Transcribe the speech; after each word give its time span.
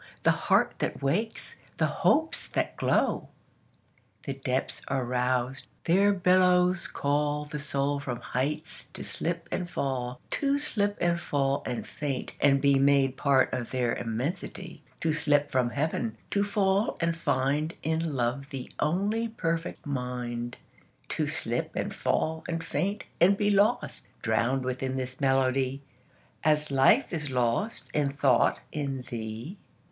The 0.23 0.31
heart 0.31 0.73
that 0.79 1.03
wakes, 1.03 1.57
the 1.77 1.85
hopes 1.85 2.47
that 2.47 2.75
glow! 2.75 3.29
The 4.25 4.33
depths 4.33 4.81
are 4.87 5.05
roused: 5.05 5.67
their 5.83 6.11
billows 6.11 6.89
callThe 6.91 7.59
soul 7.59 7.99
from 7.99 8.19
heights 8.19 8.85
to 8.95 9.03
slip 9.03 9.47
and 9.51 9.69
fall; 9.69 10.19
To 10.31 10.57
slip 10.57 10.97
and 10.99 11.19
fall 11.21 11.61
and 11.67 11.85
faint 11.87 12.31
and 12.41 12.59
beMade 12.59 13.15
part 13.15 13.53
of 13.53 13.69
their 13.69 13.93
immensity; 13.93 14.81
To 15.01 15.13
slip 15.13 15.51
from 15.51 15.69
Heaven; 15.69 16.15
to 16.31 16.43
fall 16.43 16.97
and 16.99 17.13
findIn 17.13 18.01
love 18.13 18.49
the 18.49 18.71
only 18.79 19.27
perfect 19.27 19.85
mind; 19.85 20.57
To 21.09 21.27
slip 21.27 21.75
and 21.75 21.93
fall 21.93 22.43
and 22.49 22.63
faint 22.63 23.03
and 23.19 23.37
beLost, 23.37 24.07
drowned 24.23 24.63
within 24.63 24.97
this 24.97 25.21
melody, 25.21 25.83
As 26.43 26.71
life 26.71 27.13
is 27.13 27.29
lost 27.29 27.91
and 27.93 28.17
thought 28.17 28.61
in 28.71 29.03
thee. 29.11 29.59